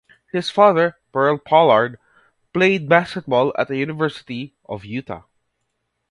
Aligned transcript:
His 0.31 0.49
father, 0.49 0.97
Pearl 1.11 1.37
Pollard, 1.37 1.99
played 2.53 2.89
basketball 2.89 3.53
at 3.55 3.67
the 3.67 3.77
University 3.77 4.55
of 4.65 4.83
Utah. 4.83 5.25